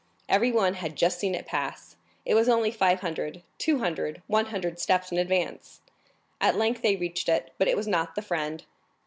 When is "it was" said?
2.25-2.49, 7.67-7.87